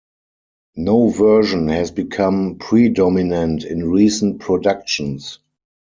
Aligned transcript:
No 0.77 1.09
version 1.09 1.67
has 1.67 1.91
become 1.91 2.57
predominant 2.57 3.63
in 3.65 3.85
recent 3.87 4.39
productions. 4.39 5.37